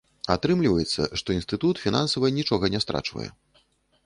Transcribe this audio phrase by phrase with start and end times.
[0.35, 3.29] Атрымліваецца, што інстытут фінансава нічога не страчвае.